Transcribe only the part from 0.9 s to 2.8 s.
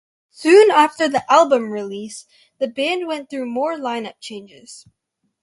the album release, the